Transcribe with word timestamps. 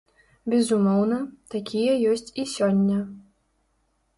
Безумоўна, 0.53 1.19
такія 1.55 1.93
ёсць 2.13 2.33
і 2.45 2.47
сёння. 2.55 2.99